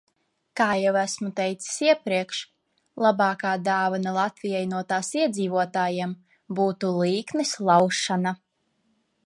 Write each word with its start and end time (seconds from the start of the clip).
Kā 0.59 0.65
jau 0.83 0.93
esmu 1.01 1.27
teicis 1.39 1.75
iepriekš, 1.87 2.39
labākā 3.05 3.51
dāvana 3.67 4.15
Latvijai 4.17 4.63
no 4.73 4.81
tās 4.93 5.13
iedzīvotājiem 5.21 6.19
būtu 6.61 6.93
līknes 7.03 7.53
laušana. 7.71 8.37